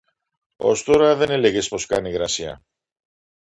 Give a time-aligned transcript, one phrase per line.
[0.57, 2.63] Ως τώρα δεν έλεγες πως κάνει υγρασία.